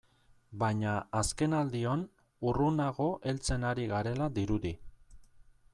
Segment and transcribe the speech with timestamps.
[0.61, 2.03] Baina azkenaldion
[2.53, 4.77] urrunago heltzen ari garela dirudi.